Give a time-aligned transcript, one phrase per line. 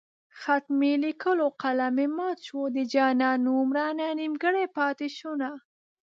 [0.39, 1.31] خط مې ليکو
[1.61, 5.49] قلم مې مات شو د جانان نوم رانه نيمګړی پاتې شونه